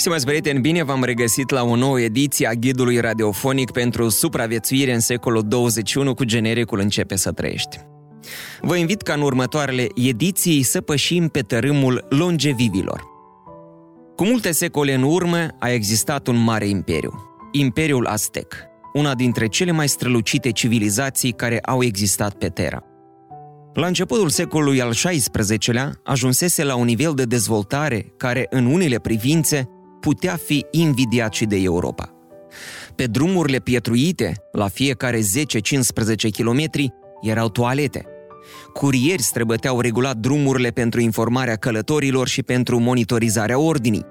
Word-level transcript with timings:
Stimați 0.00 0.26
prieteni, 0.26 0.60
bine 0.60 0.82
v-am 0.82 1.04
regăsit 1.04 1.50
la 1.50 1.62
o 1.62 1.76
nouă 1.76 2.00
ediție 2.00 2.46
a 2.46 2.52
ghidului 2.52 3.00
radiofonic 3.00 3.70
pentru 3.70 4.08
supraviețuire 4.08 4.94
în 4.94 5.00
secolul 5.00 5.42
21 5.48 6.14
cu 6.14 6.24
genericul 6.24 6.78
Începe 6.78 7.16
să 7.16 7.32
trăiești. 7.32 7.78
Vă 8.60 8.76
invit 8.76 9.02
ca 9.02 9.12
în 9.12 9.20
următoarele 9.20 9.86
ediții 9.94 10.62
să 10.62 10.80
pășim 10.80 11.28
pe 11.28 11.40
tărâmul 11.40 12.06
longevivilor. 12.08 13.02
Cu 14.16 14.24
multe 14.24 14.52
secole 14.52 14.94
în 14.94 15.02
urmă 15.02 15.46
a 15.58 15.68
existat 15.68 16.26
un 16.26 16.36
mare 16.36 16.68
imperiu, 16.68 17.12
Imperiul 17.52 18.06
Aztec, 18.06 18.54
una 18.92 19.14
dintre 19.14 19.46
cele 19.46 19.70
mai 19.70 19.88
strălucite 19.88 20.52
civilizații 20.52 21.32
care 21.32 21.58
au 21.60 21.82
existat 21.82 22.34
pe 22.34 22.48
Terra. 22.48 22.82
La 23.74 23.86
începutul 23.86 24.28
secolului 24.28 24.80
al 24.80 24.92
XVI-lea 24.92 26.00
ajunsese 26.04 26.64
la 26.64 26.74
un 26.74 26.84
nivel 26.84 27.12
de 27.14 27.24
dezvoltare 27.24 28.12
care, 28.16 28.46
în 28.50 28.66
unele 28.66 28.98
privințe, 28.98 29.68
putea 30.00 30.36
fi 30.44 30.66
invidiat 30.70 31.32
și 31.32 31.44
de 31.44 31.56
Europa. 31.56 32.12
Pe 32.94 33.06
drumurile 33.06 33.58
pietruite, 33.58 34.34
la 34.52 34.68
fiecare 34.68 35.18
10-15 35.18 35.22
km, 36.36 36.64
erau 37.20 37.48
toalete. 37.48 38.06
Curieri 38.72 39.22
străbăteau 39.22 39.80
regulat 39.80 40.16
drumurile 40.16 40.68
pentru 40.68 41.00
informarea 41.00 41.56
călătorilor 41.56 42.28
și 42.28 42.42
pentru 42.42 42.78
monitorizarea 42.78 43.58
ordinii. 43.58 44.04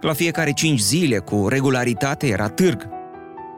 La 0.00 0.12
fiecare 0.12 0.52
5 0.52 0.80
zile, 0.80 1.18
cu 1.18 1.48
regularitate, 1.48 2.26
era 2.26 2.48
târg. 2.48 2.88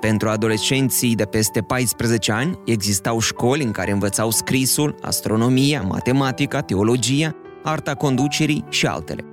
Pentru 0.01 0.29
adolescenții 0.29 1.15
de 1.15 1.25
peste 1.25 1.61
14 1.61 2.33
ani, 2.33 2.59
existau 2.65 3.19
școli 3.19 3.65
în 3.65 3.71
care 3.71 3.91
învățau 3.91 4.31
scrisul, 4.31 4.95
astronomia, 5.01 5.83
matematica, 5.83 6.61
teologia, 6.61 7.37
arta 7.63 7.95
conducerii 7.95 8.65
și 8.69 8.87
altele. 8.87 9.25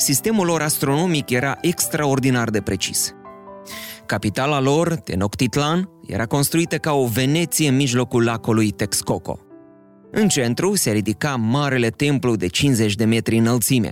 Sistemul 0.00 0.46
lor 0.46 0.62
astronomic 0.62 1.30
era 1.30 1.58
extraordinar 1.60 2.50
de 2.50 2.60
precis. 2.60 3.12
Capitala 4.06 4.60
lor, 4.60 4.94
Tenochtitlan, 4.94 5.88
era 6.06 6.26
construită 6.26 6.76
ca 6.76 6.92
o 6.92 7.06
Veneție 7.06 7.68
în 7.68 7.76
mijlocul 7.76 8.24
lacului 8.24 8.70
Texcoco. 8.70 9.38
În 10.10 10.28
centru 10.28 10.74
se 10.74 10.90
ridica 10.90 11.36
marele 11.36 11.88
templu 11.88 12.36
de 12.36 12.46
50 12.46 12.94
de 12.94 13.04
metri 13.04 13.38
înălțime. 13.38 13.90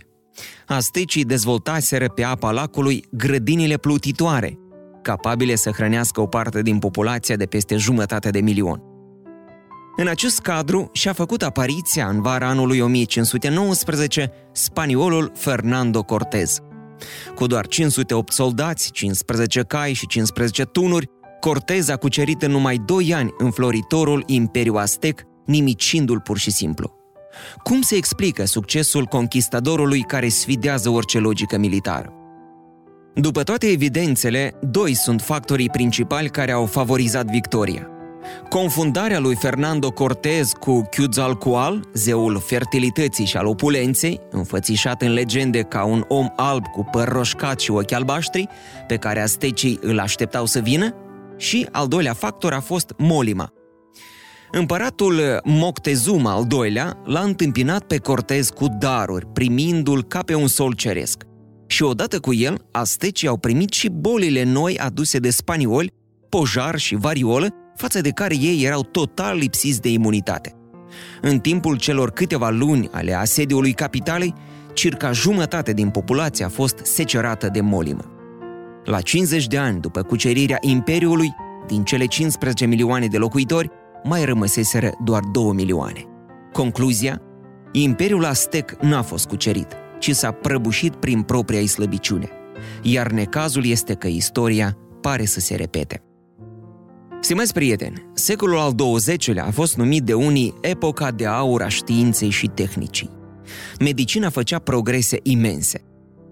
Astecii 0.66 1.24
dezvoltaseră 1.24 2.08
pe 2.08 2.24
apa 2.24 2.50
lacului 2.50 3.04
grădinile 3.10 3.76
plutitoare, 3.76 4.58
capabile 5.02 5.54
să 5.54 5.70
hrănească 5.70 6.20
o 6.20 6.26
parte 6.26 6.62
din 6.62 6.78
populația 6.78 7.36
de 7.36 7.46
peste 7.46 7.76
jumătate 7.76 8.30
de 8.30 8.40
milion. 8.40 8.95
În 9.98 10.06
acest 10.06 10.40
cadru 10.40 10.90
și-a 10.92 11.12
făcut 11.12 11.42
apariția 11.42 12.08
în 12.08 12.22
vara 12.22 12.48
anului 12.48 12.80
1519 12.80 14.30
spaniolul 14.52 15.32
Fernando 15.34 16.02
Cortez. 16.02 16.58
Cu 17.34 17.46
doar 17.46 17.66
508 17.66 18.32
soldați, 18.32 18.90
15 18.90 19.60
cai 19.60 19.92
și 19.92 20.06
15 20.06 20.62
tunuri, 20.62 21.08
Cortez 21.40 21.88
a 21.88 21.96
cucerit 21.96 22.42
în 22.42 22.50
numai 22.50 22.76
2 22.86 23.14
ani 23.14 23.30
înfloritorul 23.38 24.22
Imperiu 24.26 24.74
Aztec, 24.74 25.22
nimicindu-l 25.46 26.20
pur 26.20 26.38
și 26.38 26.50
simplu. 26.50 26.94
Cum 27.62 27.80
se 27.80 27.96
explică 27.96 28.44
succesul 28.44 29.04
conquistadorului 29.04 30.02
care 30.02 30.28
sfidează 30.28 30.88
orice 30.88 31.18
logică 31.18 31.58
militară? 31.58 32.12
După 33.14 33.42
toate 33.42 33.66
evidențele, 33.66 34.58
doi 34.62 34.94
sunt 34.94 35.22
factorii 35.22 35.70
principali 35.70 36.28
care 36.28 36.52
au 36.52 36.66
favorizat 36.66 37.26
victoria– 37.26 37.90
Confundarea 38.48 39.18
lui 39.18 39.34
Fernando 39.34 39.90
Cortez 39.90 40.52
cu 40.60 40.88
Quetzalcoatl, 40.96 41.78
zeul 41.92 42.40
fertilității 42.46 43.24
și 43.24 43.36
al 43.36 43.46
opulenței, 43.46 44.20
înfățișat 44.30 45.02
în 45.02 45.12
legende 45.12 45.62
ca 45.62 45.84
un 45.84 46.04
om 46.08 46.26
alb 46.36 46.66
cu 46.66 46.88
păr 46.90 47.08
roșcat 47.08 47.60
și 47.60 47.70
ochi 47.70 47.92
albaștri, 47.92 48.48
pe 48.86 48.96
care 48.96 49.20
astecii 49.20 49.78
îl 49.82 49.98
așteptau 49.98 50.46
să 50.46 50.58
vină, 50.58 50.94
și 51.36 51.68
al 51.72 51.88
doilea 51.88 52.12
factor 52.12 52.52
a 52.52 52.60
fost 52.60 52.94
Molima. 52.98 53.52
Împăratul 54.50 55.40
Moctezuma 55.44 56.32
al 56.32 56.44
doilea 56.46 57.02
l-a 57.04 57.20
întâmpinat 57.20 57.82
pe 57.82 57.96
Cortez 57.96 58.48
cu 58.48 58.66
daruri, 58.78 59.26
primindu-l 59.26 60.04
ca 60.04 60.22
pe 60.22 60.34
un 60.34 60.46
sol 60.46 60.72
ceresc. 60.72 61.22
Și 61.66 61.82
odată 61.82 62.20
cu 62.20 62.34
el, 62.34 62.66
astecii 62.72 63.28
au 63.28 63.36
primit 63.36 63.72
și 63.72 63.88
bolile 63.88 64.42
noi 64.42 64.78
aduse 64.78 65.18
de 65.18 65.30
spanioli, 65.30 65.92
pojar 66.28 66.76
și 66.76 66.94
variolă, 66.94 67.48
față 67.76 68.00
de 68.00 68.10
care 68.10 68.36
ei 68.38 68.64
erau 68.64 68.82
total 68.82 69.36
lipsiți 69.36 69.80
de 69.80 69.88
imunitate. 69.88 70.54
În 71.20 71.38
timpul 71.38 71.76
celor 71.76 72.10
câteva 72.10 72.50
luni 72.50 72.88
ale 72.92 73.12
asediului 73.12 73.72
capitalei, 73.72 74.34
circa 74.72 75.12
jumătate 75.12 75.72
din 75.72 75.90
populație 75.90 76.44
a 76.44 76.48
fost 76.48 76.80
secerată 76.82 77.48
de 77.48 77.60
molimă. 77.60 78.10
La 78.84 79.00
50 79.00 79.46
de 79.46 79.58
ani 79.58 79.80
după 79.80 80.02
cucerirea 80.02 80.58
Imperiului, 80.60 81.34
din 81.66 81.84
cele 81.84 82.04
15 82.04 82.66
milioane 82.66 83.06
de 83.06 83.18
locuitori, 83.18 83.70
mai 84.04 84.24
rămăseseră 84.24 84.92
doar 85.04 85.22
2 85.32 85.52
milioane. 85.52 86.04
Concluzia? 86.52 87.20
Imperiul 87.72 88.24
Aztec 88.24 88.76
n-a 88.80 89.02
fost 89.02 89.26
cucerit, 89.26 89.68
ci 89.98 90.10
s-a 90.10 90.30
prăbușit 90.30 90.94
prin 90.94 91.22
propria 91.22 91.66
slăbiciune. 91.66 92.28
Iar 92.82 93.10
necazul 93.10 93.66
este 93.66 93.94
că 93.94 94.06
istoria 94.06 94.76
pare 95.00 95.24
să 95.24 95.40
se 95.40 95.54
repete. 95.54 96.05
Stimați 97.20 97.52
prieteni, 97.52 98.06
secolul 98.14 98.58
al 98.58 98.74
XX-lea 98.74 99.44
a 99.44 99.50
fost 99.50 99.76
numit 99.76 100.02
de 100.02 100.14
unii 100.14 100.54
epoca 100.60 101.10
de 101.10 101.26
aur 101.26 101.62
a 101.62 101.68
științei 101.68 102.30
și 102.30 102.46
tehnicii. 102.46 103.10
Medicina 103.80 104.30
făcea 104.30 104.58
progrese 104.58 105.18
imense. 105.22 105.80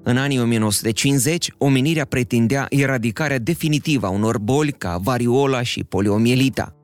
În 0.03 0.17
anii 0.17 0.41
1950, 0.41 1.51
omenirea 1.59 2.05
pretindea 2.05 2.67
eradicarea 2.71 3.39
definitivă 3.39 4.07
a 4.07 4.11
unor 4.11 4.39
boli 4.39 4.73
ca 4.73 4.97
variola 5.03 5.63
și 5.63 5.85
poliomielita. 5.85 6.77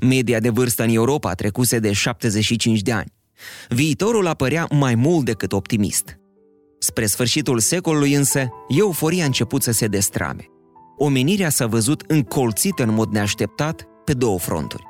Media 0.00 0.40
de 0.40 0.48
vârstă 0.48 0.82
în 0.82 0.94
Europa 0.94 1.32
trecuse 1.32 1.78
de 1.78 1.92
75 1.92 2.80
de 2.80 2.92
ani. 2.92 3.12
Viitorul 3.68 4.26
apărea 4.26 4.66
mai 4.70 4.94
mult 4.94 5.24
decât 5.24 5.52
optimist. 5.52 6.18
Spre 6.78 7.06
sfârșitul 7.06 7.58
secolului 7.58 8.14
însă, 8.14 8.48
euforia 8.68 9.22
a 9.22 9.26
început 9.26 9.62
să 9.62 9.72
se 9.72 9.86
destrame– 9.86 10.44
omenirea 10.98 11.48
s-a 11.48 11.66
văzut 11.66 12.04
încolțită 12.06 12.82
în 12.82 12.94
mod 12.94 13.12
neașteptat 13.12 13.88
pe 14.04 14.12
două 14.12 14.38
fronturi. 14.38 14.82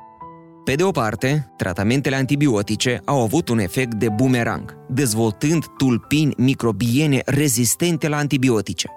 Pe 0.64 0.74
de 0.74 0.82
o 0.82 0.90
parte, 0.90 1.52
tratamentele 1.56 2.16
antibiotice 2.16 3.00
au 3.04 3.22
avut 3.22 3.48
un 3.48 3.58
efect 3.58 3.94
de 3.94 4.08
bumerang, 4.08 4.76
dezvoltând 4.88 5.64
tulpini 5.78 6.34
microbiene 6.36 7.22
rezistente 7.24 8.08
la 8.08 8.16
antibiotice. 8.16 8.88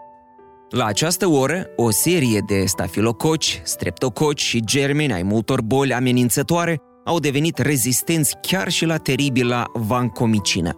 La 0.70 0.86
această 0.86 1.28
oră, 1.28 1.66
o 1.76 1.92
serie 1.92 2.44
de 2.48 2.66
stafilococi, 2.66 3.62
streptococi 3.64 4.42
și 4.42 4.64
germeni 4.66 5.14
ai 5.14 5.24
multor 5.24 5.62
boli 5.62 5.94
amenințătoare 5.94 6.78
au 7.06 7.20
devenit 7.20 7.58
rezistenți 7.58 8.36
chiar 8.42 8.70
și 8.70 8.86
la 8.86 8.98
teribila 8.98 9.66
vancomicină. 9.74 10.72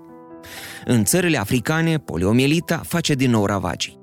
În 0.85 1.03
țările 1.03 1.37
africane, 1.37 1.97
poliomielita 1.97 2.81
face 2.85 3.13
din 3.13 3.29
nou 3.29 3.45
ravagii. 3.45 4.02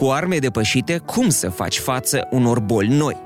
Cu 0.00 0.06
arme 0.06 0.38
depășite, 0.38 0.98
cum 0.98 1.28
să 1.28 1.48
faci 1.48 1.78
față 1.78 2.28
unor 2.30 2.60
boli 2.60 2.88
noi? 2.88 3.16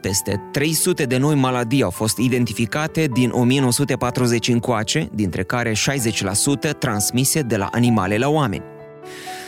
Peste 0.00 0.40
300 0.52 1.04
de 1.04 1.16
noi 1.16 1.34
maladii 1.34 1.82
au 1.82 1.90
fost 1.90 2.18
identificate 2.18 3.06
din 3.12 3.30
1940 3.30 4.48
încoace, 4.48 5.08
dintre 5.14 5.42
care 5.42 5.72
60% 5.72 5.74
transmise 6.78 7.40
de 7.40 7.56
la 7.56 7.68
animale 7.72 8.16
la 8.16 8.28
oameni. 8.28 8.62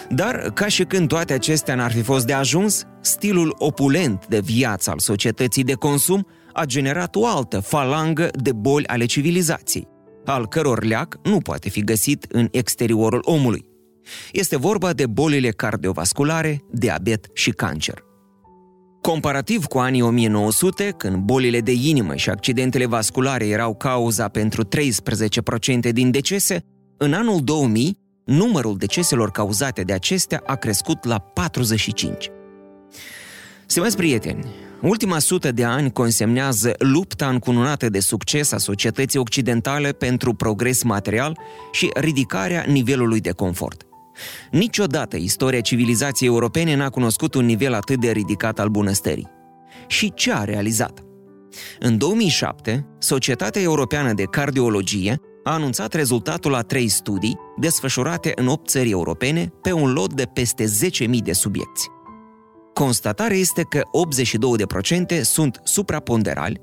Dar, 0.09 0.51
ca 0.55 0.67
și 0.67 0.85
când 0.85 1.09
toate 1.09 1.33
acestea 1.33 1.75
n-ar 1.75 1.93
fi 1.93 2.03
fost 2.03 2.27
de 2.27 2.33
ajuns, 2.33 2.85
stilul 3.01 3.55
opulent 3.59 4.27
de 4.27 4.41
viață 4.41 4.91
al 4.91 4.99
societății 4.99 5.65
de 5.65 5.75
consum 5.75 6.27
a 6.53 6.65
generat 6.65 7.17
o 7.17 7.27
altă 7.27 7.61
falangă 7.61 8.29
de 8.43 8.53
boli 8.53 8.87
ale 8.87 9.05
civilizației, 9.05 9.89
al 10.25 10.47
căror 10.47 10.85
leac 10.85 11.19
nu 11.23 11.39
poate 11.39 11.69
fi 11.69 11.85
găsit 11.85 12.27
în 12.29 12.49
exteriorul 12.51 13.21
omului. 13.25 13.78
Este 14.33 14.57
vorba 14.57 14.93
de 14.93 15.07
bolile 15.07 15.51
cardiovasculare, 15.51 16.65
diabet 16.71 17.27
și 17.33 17.51
cancer. 17.51 18.07
Comparativ 19.01 19.65
cu 19.65 19.79
anii 19.79 20.03
1900, 20.03 20.95
când 20.97 21.17
bolile 21.17 21.61
de 21.61 21.73
inimă 21.73 22.15
și 22.15 22.31
accidentele 22.31 22.87
vasculare 22.87 23.47
erau 23.47 23.75
cauza 23.75 24.29
pentru 24.29 24.65
13% 24.65 24.69
din 25.93 26.11
decese, 26.11 26.65
în 26.97 27.13
anul 27.13 27.41
2000, 27.45 27.99
numărul 28.25 28.77
deceselor 28.77 29.31
cauzate 29.31 29.83
de 29.83 29.93
acestea 29.93 30.43
a 30.47 30.55
crescut 30.55 31.05
la 31.05 31.19
45. 31.19 32.31
Stimați 33.67 33.97
prieteni, 33.97 34.47
ultima 34.83 35.19
sută 35.19 35.53
de 35.53 35.65
ani 35.65 35.93
consemnează 35.93 36.73
lupta 36.79 37.29
încununată 37.29 37.89
de 37.89 38.01
succes 38.01 38.53
a 38.53 38.59
societății 38.59 39.19
occidentale 39.19 39.93
pentru 39.93 40.35
progres 40.35 40.83
material 40.83 41.39
și 41.73 41.91
ridicarea 41.95 42.65
nivelului 42.67 43.21
de 43.21 43.31
confort. 43.31 43.88
Niciodată 44.51 45.17
istoria 45.17 45.61
civilizației 45.61 46.29
europene 46.29 46.75
n-a 46.75 46.89
cunoscut 46.89 47.35
un 47.35 47.45
nivel 47.45 47.75
atât 47.75 48.01
de 48.01 48.11
ridicat 48.11 48.59
al 48.59 48.69
bunăstării. 48.69 49.29
Și 49.87 50.13
ce 50.15 50.33
a 50.33 50.45
realizat? 50.45 51.03
În 51.79 51.99
2007, 51.99 52.87
Societatea 52.99 53.63
Europeană 53.63 54.13
de 54.13 54.23
Cardiologie 54.23 55.21
a 55.43 55.53
anunțat 55.53 55.93
rezultatul 55.93 56.55
a 56.55 56.61
trei 56.61 56.89
studii 56.89 57.39
desfășurate 57.57 58.33
în 58.35 58.47
8 58.47 58.69
țări 58.69 58.91
europene 58.91 59.53
pe 59.63 59.73
un 59.73 59.93
lot 59.93 60.13
de 60.15 60.25
peste 60.25 60.65
10.000 60.65 61.09
de 61.23 61.33
subiecti. 61.33 61.87
Constatarea 62.75 63.37
este 63.37 63.63
că 63.63 63.83
82% 65.19 65.21
sunt 65.23 65.61
supraponderali, 65.65 66.61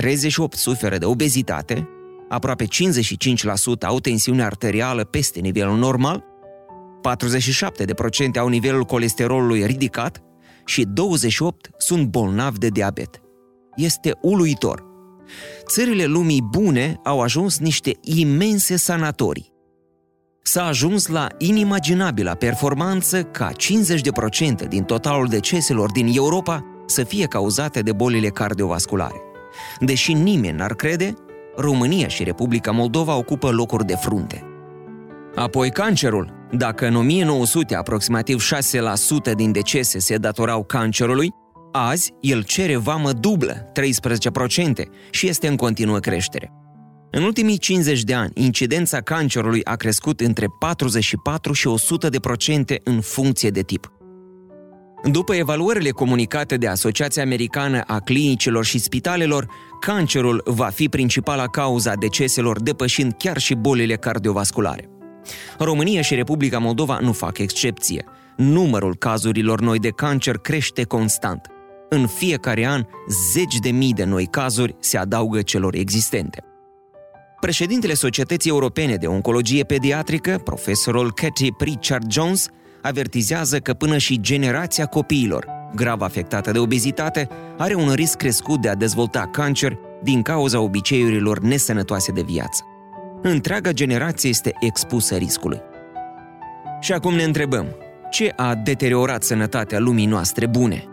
38% 0.00 0.10
suferă 0.50 0.98
de 0.98 1.04
obezitate, 1.04 1.88
aproape 2.28 2.64
55% 2.64 2.68
au 3.80 4.00
tensiune 4.00 4.42
arterială 4.42 5.04
peste 5.04 5.40
nivelul 5.40 5.76
normal, 5.76 6.24
47% 8.34 8.38
au 8.38 8.48
nivelul 8.48 8.84
colesterolului 8.84 9.66
ridicat 9.66 10.22
și 10.64 10.84
28% 10.84 10.88
sunt 11.76 12.06
bolnavi 12.06 12.58
de 12.58 12.68
diabet. 12.68 13.20
Este 13.76 14.12
uluitor. 14.22 14.86
Țările 15.66 16.04
lumii 16.04 16.42
bune 16.42 17.00
au 17.04 17.20
ajuns 17.20 17.58
niște 17.58 17.92
imense 18.00 18.76
sanatorii 18.76 19.56
s-a 20.48 20.64
ajuns 20.64 21.06
la 21.06 21.26
inimaginabilă 21.38 22.34
performanță 22.34 23.22
ca 23.22 23.50
50% 24.64 24.68
din 24.68 24.82
totalul 24.82 25.26
deceselor 25.26 25.90
din 25.90 26.06
Europa 26.16 26.64
să 26.86 27.04
fie 27.04 27.26
cauzate 27.26 27.80
de 27.80 27.92
bolile 27.92 28.28
cardiovasculare. 28.28 29.20
Deși 29.80 30.12
nimeni 30.12 30.56
n-ar 30.56 30.74
crede, 30.74 31.14
România 31.56 32.08
și 32.08 32.24
Republica 32.24 32.70
Moldova 32.70 33.16
ocupă 33.16 33.50
locuri 33.50 33.84
de 33.84 33.94
frunte. 33.94 34.42
Apoi 35.34 35.70
cancerul. 35.70 36.37
Dacă 36.50 36.86
în 36.86 36.94
1900 36.94 37.74
aproximativ 37.74 38.42
6% 39.30 39.34
din 39.36 39.52
decese 39.52 39.98
se 39.98 40.16
datorau 40.16 40.64
cancerului, 40.64 41.30
azi 41.72 42.12
el 42.20 42.42
cere 42.42 42.76
vamă 42.76 43.12
dublă, 43.12 43.52
13%, 43.52 44.88
și 45.10 45.28
este 45.28 45.48
în 45.48 45.56
continuă 45.56 45.98
creștere. 45.98 46.52
În 47.10 47.22
ultimii 47.22 47.58
50 47.58 48.02
de 48.02 48.14
ani, 48.14 48.30
incidența 48.34 49.00
cancerului 49.00 49.64
a 49.64 49.76
crescut 49.76 50.20
între 50.20 50.46
44 50.58 51.52
și 51.52 51.66
100 51.66 52.08
de 52.08 52.18
procente 52.18 52.80
în 52.84 53.00
funcție 53.00 53.50
de 53.50 53.60
tip. 53.60 53.92
După 55.04 55.34
evaluările 55.34 55.90
comunicate 55.90 56.56
de 56.56 56.68
Asociația 56.68 57.22
Americană 57.22 57.80
a 57.86 57.98
Clinicilor 57.98 58.64
și 58.64 58.78
Spitalelor, 58.78 59.46
cancerul 59.80 60.42
va 60.44 60.66
fi 60.66 60.88
principala 60.88 61.46
cauza 61.46 61.94
deceselor, 61.94 62.60
depășind 62.60 63.14
chiar 63.18 63.38
și 63.38 63.54
bolile 63.54 63.96
cardiovasculare. 63.96 64.97
România 65.58 66.00
și 66.00 66.14
Republica 66.14 66.58
Moldova 66.58 66.98
nu 66.98 67.12
fac 67.12 67.38
excepție. 67.38 68.04
Numărul 68.36 68.96
cazurilor 68.96 69.60
noi 69.60 69.78
de 69.78 69.90
cancer 69.90 70.36
crește 70.36 70.84
constant. 70.84 71.46
În 71.88 72.06
fiecare 72.06 72.66
an, 72.66 72.84
zeci 73.32 73.58
de 73.58 73.70
mii 73.70 73.92
de 73.92 74.04
noi 74.04 74.26
cazuri 74.26 74.76
se 74.80 74.98
adaugă 74.98 75.42
celor 75.42 75.74
existente. 75.74 76.42
Președintele 77.40 77.94
Societății 77.94 78.50
Europene 78.50 78.94
de 78.94 79.06
Oncologie 79.06 79.64
Pediatrică, 79.64 80.40
profesorul 80.44 81.12
Cathy 81.12 81.52
Pritchard 81.52 82.10
Jones, 82.12 82.48
avertizează 82.82 83.58
că 83.58 83.74
până 83.74 83.98
și 83.98 84.20
generația 84.20 84.86
copiilor, 84.86 85.46
grav 85.74 86.00
afectată 86.00 86.50
de 86.50 86.58
obezitate, 86.58 87.28
are 87.58 87.74
un 87.74 87.92
risc 87.92 88.16
crescut 88.16 88.60
de 88.60 88.68
a 88.68 88.74
dezvolta 88.74 89.28
cancer 89.32 89.78
din 90.02 90.22
cauza 90.22 90.60
obiceiurilor 90.60 91.38
nesănătoase 91.38 92.12
de 92.12 92.22
viață. 92.22 92.62
Întreaga 93.22 93.72
generație 93.72 94.28
este 94.28 94.52
expusă 94.60 95.16
riscului. 95.16 95.60
Și 96.80 96.92
acum 96.92 97.14
ne 97.14 97.22
întrebăm, 97.22 97.66
ce 98.10 98.32
a 98.36 98.54
deteriorat 98.54 99.22
sănătatea 99.22 99.78
lumii 99.78 100.06
noastre 100.06 100.46
bune? 100.46 100.84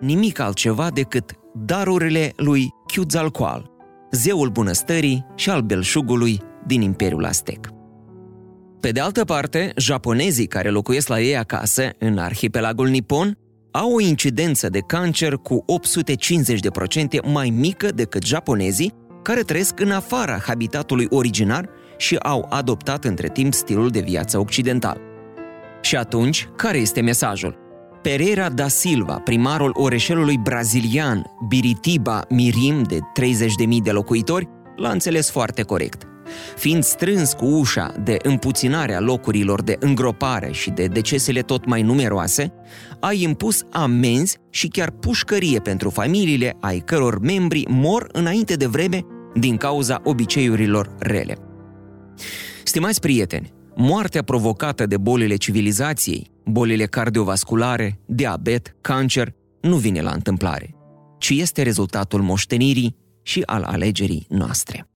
Nimic 0.00 0.38
altceva 0.38 0.90
decât 0.90 1.32
darurile 1.54 2.32
lui 2.36 2.68
Quetzalcoatl, 2.94 3.64
zeul 4.10 4.48
bunăstării 4.48 5.26
și 5.34 5.50
al 5.50 5.60
belșugului 5.60 6.40
din 6.66 6.80
Imperiul 6.80 7.24
Aztec. 7.24 7.68
Pe 8.80 8.90
de 8.90 9.00
altă 9.00 9.24
parte, 9.24 9.72
japonezii 9.76 10.46
care 10.46 10.70
locuiesc 10.70 11.08
la 11.08 11.20
ei 11.20 11.36
acasă, 11.36 11.90
în 11.98 12.18
arhipelagul 12.18 12.88
Nippon, 12.88 13.38
au 13.70 13.94
o 13.94 14.00
incidență 14.00 14.68
de 14.68 14.78
cancer 14.78 15.32
cu 15.32 15.64
850% 17.24 17.32
mai 17.32 17.50
mică 17.50 17.88
decât 17.90 18.22
japonezii 18.22 18.92
care 19.26 19.42
trăiesc 19.42 19.80
în 19.80 19.90
afara 19.90 20.38
habitatului 20.46 21.06
originar 21.10 21.68
și 21.96 22.16
au 22.16 22.46
adoptat 22.50 23.04
între 23.04 23.28
timp 23.28 23.54
stilul 23.54 23.90
de 23.90 24.00
viață 24.00 24.38
occidental. 24.38 25.00
Și 25.80 25.96
atunci, 25.96 26.48
care 26.56 26.78
este 26.78 27.00
mesajul? 27.00 27.56
Pereira 28.02 28.48
da 28.48 28.68
Silva, 28.68 29.14
primarul 29.14 29.70
orășelului 29.74 30.38
brazilian 30.42 31.24
Biritiba 31.48 32.22
Mirim 32.28 32.82
de 32.82 32.98
30.000 32.98 33.82
de 33.82 33.90
locuitori, 33.90 34.48
l-a 34.76 34.90
înțeles 34.90 35.30
foarte 35.30 35.62
corect. 35.62 36.02
Fiind 36.56 36.84
strâns 36.84 37.32
cu 37.32 37.44
ușa 37.44 37.94
de 38.04 38.16
împuținarea 38.22 39.00
locurilor 39.00 39.62
de 39.62 39.76
îngropare 39.80 40.52
și 40.52 40.70
de 40.70 40.86
decesele 40.86 41.40
tot 41.40 41.64
mai 41.64 41.82
numeroase, 41.82 42.52
a 43.00 43.12
impus 43.12 43.62
amenzi 43.70 44.38
și 44.50 44.68
chiar 44.68 44.90
pușcărie 44.90 45.58
pentru 45.58 45.90
familiile 45.90 46.56
ai 46.60 46.78
căror 46.78 47.18
membri 47.20 47.64
mor 47.68 48.08
înainte 48.12 48.54
de 48.54 48.66
vreme 48.66 49.06
din 49.38 49.56
cauza 49.56 50.00
obiceiurilor 50.04 50.94
rele. 50.98 51.36
Stimați 52.64 53.00
prieteni, 53.00 53.52
moartea 53.74 54.22
provocată 54.22 54.86
de 54.86 54.96
bolile 54.96 55.36
civilizației, 55.36 56.30
bolile 56.44 56.84
cardiovasculare, 56.84 58.00
diabet, 58.06 58.76
cancer, 58.80 59.34
nu 59.60 59.76
vine 59.76 60.00
la 60.00 60.10
întâmplare, 60.10 60.74
ci 61.18 61.30
este 61.30 61.62
rezultatul 61.62 62.22
moștenirii 62.22 62.96
și 63.22 63.42
al 63.46 63.62
alegerii 63.62 64.26
noastre. 64.28 64.88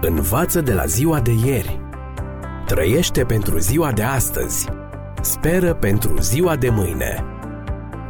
Învață 0.00 0.60
de 0.60 0.72
la 0.72 0.84
ziua 0.84 1.20
de 1.20 1.32
ieri. 1.46 1.80
Trăiește 2.66 3.24
pentru 3.24 3.58
ziua 3.58 3.92
de 3.92 4.02
astăzi. 4.02 4.66
Speră 5.20 5.74
pentru 5.74 6.20
ziua 6.20 6.56
de 6.56 6.68
mâine. 6.68 7.24